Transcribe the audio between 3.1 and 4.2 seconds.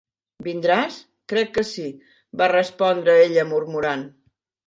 ella murmurant.